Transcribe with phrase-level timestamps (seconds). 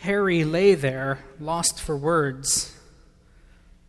[0.00, 2.74] Harry lay there, lost for words.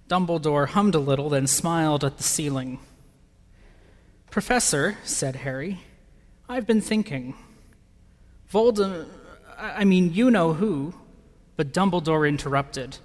[0.09, 2.79] Dumbledore hummed a little, then smiled at the ceiling.
[4.29, 5.79] Professor, said Harry,
[6.49, 7.33] I've been thinking.
[8.51, 9.07] Voldemort,
[9.57, 10.93] I mean, you know who,
[11.55, 12.97] but Dumbledore interrupted.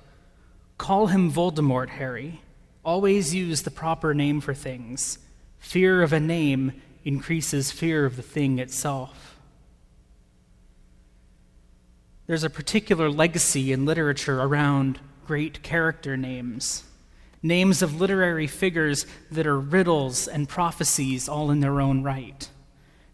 [0.77, 2.41] Call him Voldemort, Harry.
[2.85, 5.21] Always use the proper name for things.
[5.61, 9.36] Fear of a name increases fear of the thing itself.
[12.27, 16.83] There's a particular legacy in literature around great character names,
[17.43, 22.49] names of literary figures that are riddles and prophecies all in their own right,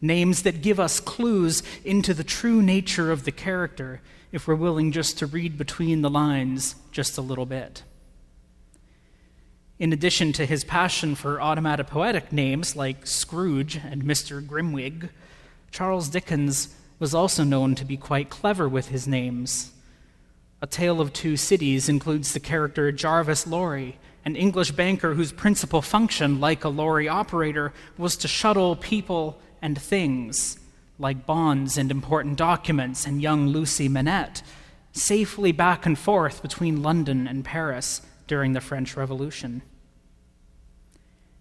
[0.01, 4.93] names that give us clues into the true nature of the character if we're willing
[4.93, 7.83] just to read between the lines just a little bit.
[9.79, 14.45] In addition to his passion for onomatopoetic names like Scrooge and Mr.
[14.45, 15.11] Grimwig,
[15.71, 19.73] Charles Dickens was also known to be quite clever with his names.
[20.61, 25.83] A Tale of Two Cities includes the character Jarvis Lorry, an English banker whose principal
[25.83, 30.61] function, like a lorry operator, was to shuttle people and things,
[30.97, 34.45] like bonds and important documents and young Lucy Manette,
[34.93, 39.63] safely back and forth between London and Paris during the French Revolution.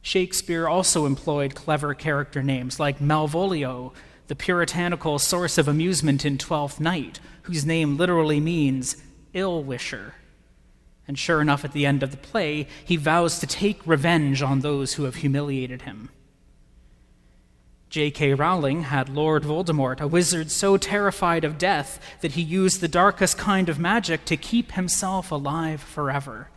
[0.01, 3.93] Shakespeare also employed clever character names like Malvolio,
[4.27, 8.97] the puritanical source of amusement in Twelfth Night, whose name literally means
[9.33, 10.15] ill wisher.
[11.07, 14.59] And sure enough, at the end of the play, he vows to take revenge on
[14.59, 16.09] those who have humiliated him.
[17.89, 18.35] J.K.
[18.35, 23.37] Rowling had Lord Voldemort, a wizard so terrified of death that he used the darkest
[23.37, 26.47] kind of magic to keep himself alive forever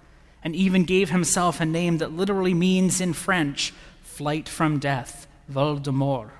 [0.45, 6.31] and even gave himself a name that literally means in French, flight from death, Voldemort.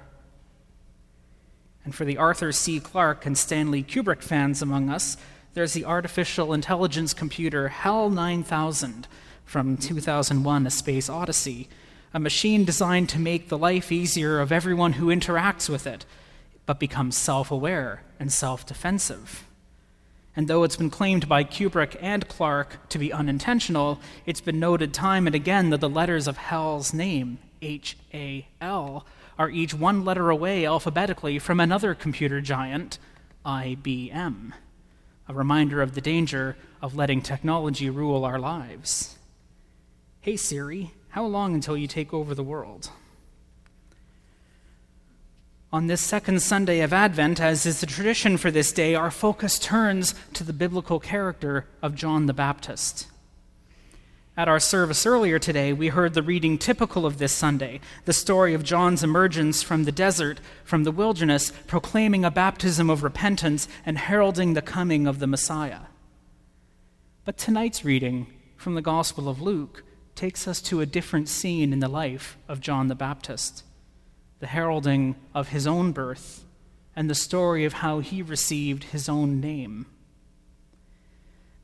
[1.85, 2.81] And for the Arthur C.
[2.81, 5.17] Clarke and Stanley Kubrick fans among us,
[5.55, 9.07] there's the artificial intelligence computer HAL 9000
[9.45, 11.69] from 2001 A Space Odyssey,
[12.13, 16.07] a machine designed to make the life easier of everyone who interacts with it,
[16.67, 19.45] but becomes self aware and self defensive.
[20.37, 24.93] And though it's been claimed by Kubrick and Clarke to be unintentional, it's been noted
[24.93, 29.07] time and again that the letters of HAL's name, H A L,
[29.39, 32.99] are each one letter away alphabetically from another computer giant,
[33.45, 34.53] IBM.
[35.29, 39.19] A reminder of the danger of letting technology rule our lives.
[40.21, 42.91] Hey Siri, how long until you take over the world?
[45.73, 49.59] On this second Sunday of Advent, as is the tradition for this day, our focus
[49.59, 53.09] turns to the biblical character of John the Baptist.
[54.37, 58.53] At our service earlier today, we heard the reading typical of this Sunday the story
[58.53, 63.97] of John's emergence from the desert, from the wilderness, proclaiming a baptism of repentance and
[63.97, 65.83] heralding the coming of the Messiah.
[67.25, 69.85] But tonight's reading from the Gospel of Luke
[70.17, 73.63] takes us to a different scene in the life of John the Baptist
[74.41, 76.45] the heralding of his own birth,
[76.95, 79.87] and the story of how he received his own name.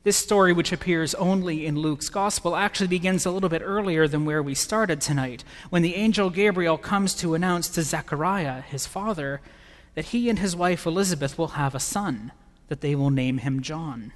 [0.03, 4.25] This story, which appears only in Luke's gospel, actually begins a little bit earlier than
[4.25, 9.41] where we started tonight, when the angel Gabriel comes to announce to Zechariah, his father,
[9.93, 12.31] that he and his wife Elizabeth will have a son,
[12.67, 14.11] that they will name him John.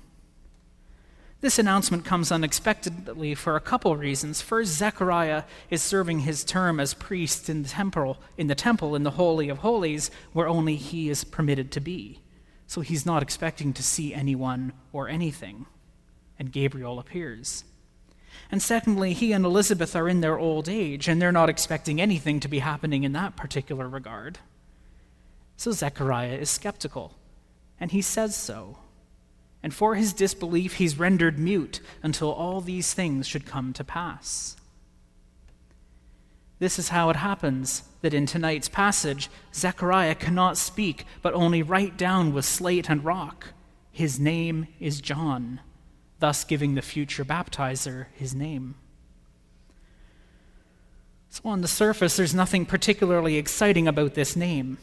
[1.41, 4.41] This announcement comes unexpectedly for a couple reasons.
[4.41, 9.03] First, Zechariah is serving his term as priest in the temple, in the temple in
[9.03, 12.22] the Holy of Holies, where only he is permitted to be.
[12.66, 15.68] So he's not expecting to see anyone or anything.
[16.38, 17.63] And Gabriel appears.
[18.51, 22.40] And secondly, he and Elizabeth are in their old age, and they're not expecting anything
[22.41, 24.40] to be happening in that particular regard.
[25.56, 27.13] So Zechariah is skeptical,
[27.79, 28.78] and he says so
[29.66, 34.56] and for his disbelief he's rendered mute until all these things should come to pass.
[36.59, 41.98] This is how it happens that in tonight's passage, Zechariah cannot speak, but only write
[41.98, 43.54] down with slate and rock.
[43.92, 45.62] His name is John,
[46.19, 48.75] thus giving the future baptizer his name.
[51.29, 54.77] So, on the surface, there's nothing particularly exciting about this name.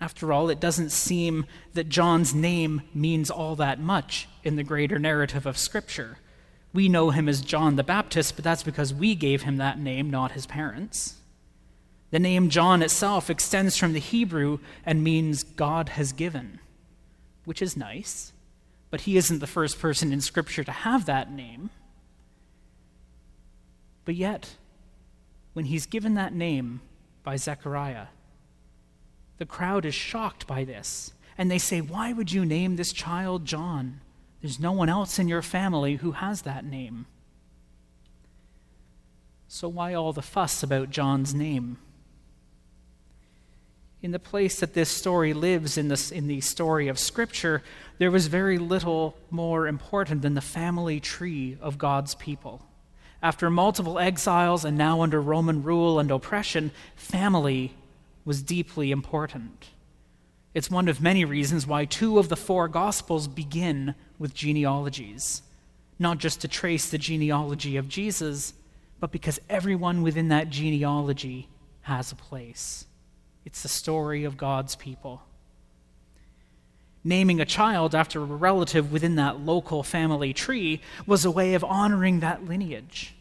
[0.00, 4.98] After all, it doesn't seem that John's name means all that much in the greater
[4.98, 6.18] narrative of Scripture.
[6.72, 10.10] We know him as John the Baptist, but that's because we gave him that name,
[10.10, 11.16] not his parents.
[12.10, 16.60] The name John itself extends from the Hebrew and means God has given,
[17.44, 18.32] which is nice,
[18.96, 21.68] but he isn't the first person in Scripture to have that name.
[24.06, 24.56] But yet,
[25.52, 26.80] when he's given that name
[27.22, 28.06] by Zechariah,
[29.36, 33.44] the crowd is shocked by this, and they say, Why would you name this child
[33.44, 34.00] John?
[34.40, 37.04] There's no one else in your family who has that name.
[39.46, 41.76] So, why all the fuss about John's name?
[44.02, 47.62] In the place that this story lives in, this, in the story of Scripture,
[47.98, 52.62] there was very little more important than the family tree of God's people.
[53.22, 57.74] After multiple exiles and now under Roman rule and oppression, family
[58.24, 59.70] was deeply important.
[60.52, 65.42] It's one of many reasons why two of the four Gospels begin with genealogies,
[65.98, 68.52] not just to trace the genealogy of Jesus,
[69.00, 71.48] but because everyone within that genealogy
[71.82, 72.86] has a place.
[73.46, 75.22] It's the story of God's people.
[77.04, 81.62] Naming a child after a relative within that local family tree was a way of
[81.62, 83.14] honoring that lineage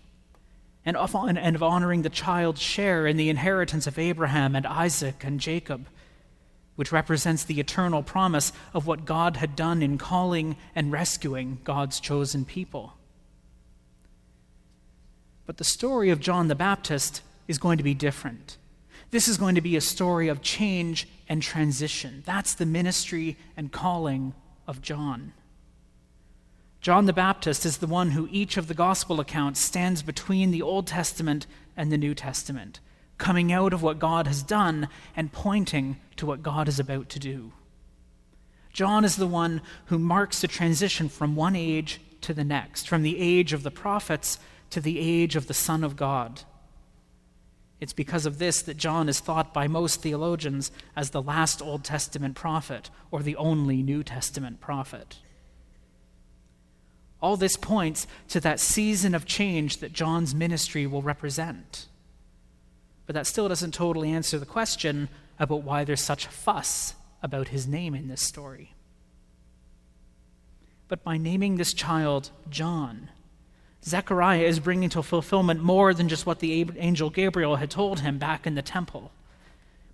[0.84, 5.24] and of, and of honoring the child's share in the inheritance of Abraham and Isaac
[5.24, 5.86] and Jacob,
[6.76, 12.00] which represents the eternal promise of what God had done in calling and rescuing God's
[12.00, 12.94] chosen people.
[15.46, 18.58] But the story of John the Baptist is going to be different.
[19.12, 22.24] This is going to be a story of change and transition.
[22.26, 24.34] That's the ministry and calling
[24.68, 25.34] of John.
[26.82, 30.62] John the Baptist is the one who each of the gospel accounts stands between the
[30.62, 32.80] Old Testament and the New Testament,
[33.18, 37.20] coming out of what God has done and pointing to what God is about to
[37.20, 37.54] do.
[38.72, 43.04] John is the one who marks the transition from one age to the next, from
[43.04, 44.38] the age of the prophets
[44.70, 46.42] to the age of the Son of God.
[47.86, 51.84] It's because of this that John is thought by most theologians as the last Old
[51.84, 55.20] Testament prophet or the only New Testament prophet.
[57.22, 61.86] All this points to that season of change that John's ministry will represent.
[63.06, 65.08] But that still doesn't totally answer the question
[65.38, 68.74] about why there's such fuss about his name in this story.
[70.88, 73.12] But by naming this child John,
[73.86, 78.18] Zechariah is bringing to fulfillment more than just what the angel Gabriel had told him
[78.18, 79.12] back in the temple.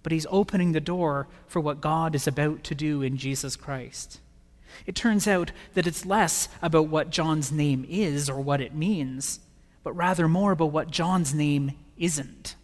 [0.01, 4.21] But he's opening the door for what God is about to do in Jesus Christ.
[4.85, 9.41] It turns out that it's less about what John's name is or what it means,
[9.83, 12.55] but rather more about what John's name isn't.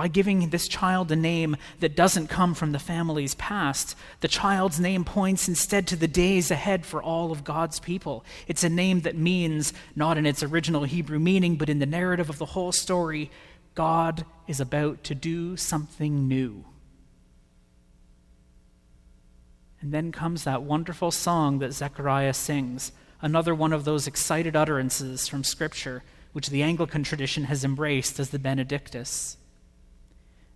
[0.00, 4.80] By giving this child a name that doesn't come from the family's past, the child's
[4.80, 8.24] name points instead to the days ahead for all of God's people.
[8.48, 12.30] It's a name that means, not in its original Hebrew meaning, but in the narrative
[12.30, 13.30] of the whole story,
[13.74, 16.64] God is about to do something new.
[19.82, 25.28] And then comes that wonderful song that Zechariah sings, another one of those excited utterances
[25.28, 29.36] from Scripture, which the Anglican tradition has embraced as the Benedictus.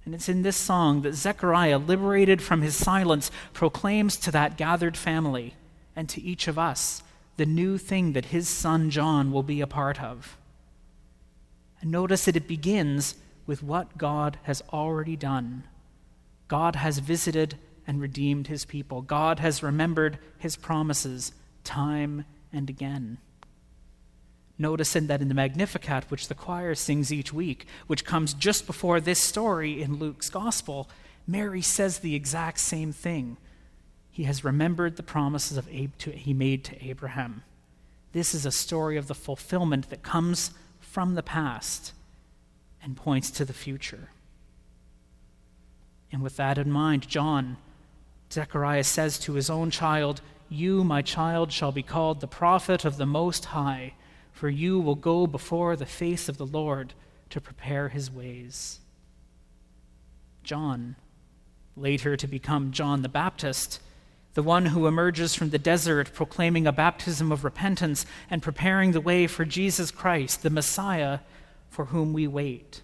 [0.04, 4.96] And it's in this song that Zechariah, liberated from his silence, proclaims to that gathered
[4.96, 5.54] family
[5.96, 7.02] and to each of us
[7.36, 10.36] the new thing that his son John will be a part of.
[11.80, 13.14] And notice that it begins
[13.46, 15.64] with what God has already done.
[16.48, 19.02] God has visited and redeemed his people.
[19.02, 23.18] God has remembered his promises time and again.
[24.58, 28.66] Notice in that in the Magnificat, which the choir sings each week, which comes just
[28.66, 30.88] before this story in Luke's gospel,
[31.26, 33.36] Mary says the exact same thing.
[34.10, 37.42] He has remembered the promises of Ab- to, he made to Abraham.
[38.12, 41.92] This is a story of the fulfillment that comes from the past
[42.80, 44.10] and points to the future.
[46.12, 47.56] And with that in mind, John
[48.30, 52.98] Zechariah says to his own child, You, my child, shall be called the prophet of
[52.98, 53.94] the Most High,
[54.34, 56.92] for you will go before the face of the Lord
[57.30, 58.80] to prepare his ways.
[60.42, 60.96] John,
[61.76, 63.80] later to become John the Baptist,
[64.34, 69.00] the one who emerges from the desert proclaiming a baptism of repentance and preparing the
[69.00, 71.20] way for Jesus Christ, the Messiah
[71.70, 72.82] for whom we wait.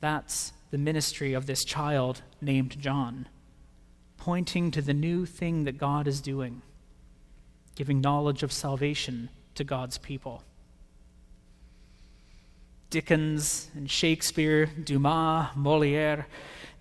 [0.00, 3.26] That's the ministry of this child named John
[4.18, 6.62] pointing to the new thing that God is doing,
[7.74, 10.42] giving knowledge of salvation to God's people.
[12.90, 16.26] Dickens and Shakespeare, Dumas, Moliere,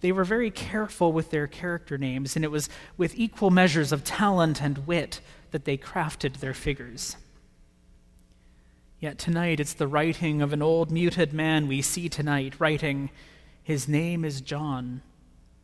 [0.01, 4.03] they were very careful with their character names, and it was with equal measures of
[4.03, 7.15] talent and wit that they crafted their figures.
[8.99, 13.09] Yet tonight it's the writing of an old muted man we see tonight, writing,
[13.63, 15.01] His name is John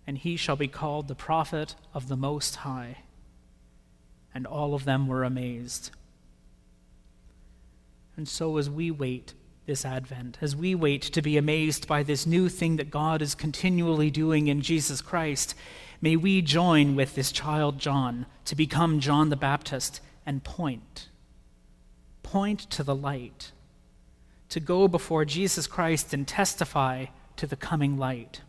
[0.10, 2.98] and he shall be called the prophet of the Most High.
[4.34, 5.92] And all of them were amazed.
[8.20, 9.34] And so, as we wait
[9.66, 13.34] this Advent, as we wait to be amazed by this new thing that God is
[13.34, 15.56] continually doing in Jesus Christ,
[16.02, 21.08] may we join with this child John to become John the Baptist and point.
[22.22, 23.54] Point to the light.
[24.50, 27.06] To go before Jesus Christ and testify
[27.38, 28.42] to the coming light.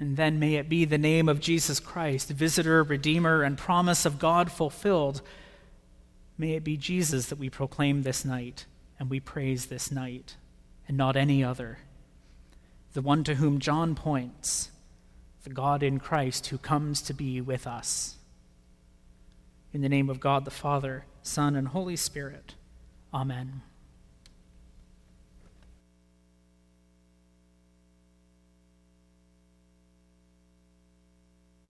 [0.00, 4.18] And then may it be the name of Jesus Christ, visitor, redeemer, and promise of
[4.18, 5.20] God fulfilled.
[6.38, 8.66] May it be Jesus that we proclaim this night
[8.98, 10.36] and we praise this night,
[10.86, 11.78] and not any other.
[12.92, 14.70] The one to whom John points,
[15.42, 18.16] the God in Christ who comes to be with us.
[19.72, 22.54] In the name of God the Father, Son, and Holy Spirit.
[23.12, 23.62] Amen.